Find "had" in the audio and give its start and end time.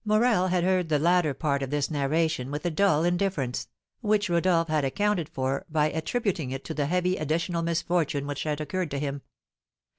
0.47-0.63, 4.67-4.83, 8.41-8.59